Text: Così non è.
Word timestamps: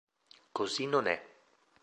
Così 0.57 0.87
non 0.87 1.05
è. 1.05 1.17